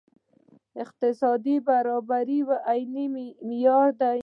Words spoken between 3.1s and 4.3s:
معیار دی.